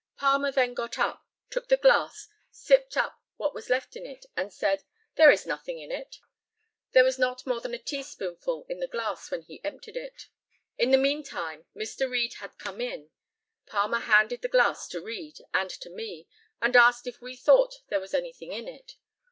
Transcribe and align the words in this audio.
Palmer 0.17 0.51
then 0.51 0.73
got 0.73 0.97
up, 0.97 1.27
took 1.51 1.67
the 1.67 1.77
glass, 1.77 2.27
sipped 2.49 2.97
up 2.97 3.21
what 3.37 3.53
was 3.53 3.69
left 3.69 3.95
in 3.95 4.03
it, 4.03 4.25
and 4.35 4.51
said, 4.51 4.83
"There 5.13 5.29
is 5.29 5.45
nothing 5.45 5.77
in 5.77 5.91
it." 5.91 6.17
There 6.93 7.03
was 7.03 7.19
not 7.19 7.45
more 7.45 7.61
than 7.61 7.75
a 7.75 7.77
teaspoonful 7.77 8.65
in 8.67 8.79
the 8.79 8.87
glass 8.87 9.29
when 9.29 9.43
he 9.43 9.63
emptied 9.63 9.95
it. 9.97 10.25
In 10.75 10.89
the 10.89 10.97
mean 10.97 11.21
time 11.21 11.67
Mr. 11.75 12.09
Read 12.09 12.33
had 12.39 12.57
come 12.57 12.81
in. 12.81 13.11
Palmer 13.67 13.99
handed 13.99 14.41
the 14.41 14.47
glass 14.47 14.87
to 14.87 14.99
Read 14.99 15.37
and 15.53 15.69
to 15.69 15.91
me, 15.91 16.27
and 16.59 16.75
asked 16.75 17.05
if 17.05 17.21
we 17.21 17.35
thought 17.35 17.83
there 17.89 17.99
was 17.99 18.15
anything 18.15 18.51
in 18.51 18.67
it. 18.67 18.95